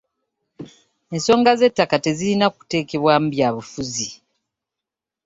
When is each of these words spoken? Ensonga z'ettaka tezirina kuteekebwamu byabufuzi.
Ensonga 1.13 1.51
z'ettaka 1.59 1.97
tezirina 2.03 2.47
kuteekebwamu 2.55 3.27
byabufuzi. 3.33 4.09